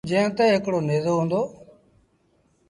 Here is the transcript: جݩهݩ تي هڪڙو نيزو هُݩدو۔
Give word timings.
جݩهݩ 0.09 0.33
تي 0.37 0.45
هڪڙو 0.55 0.79
نيزو 0.89 1.13
هُݩدو۔ 1.19 1.41